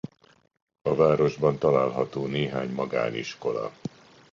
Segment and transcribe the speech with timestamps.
[0.81, 3.71] A városban található néhány magániskola.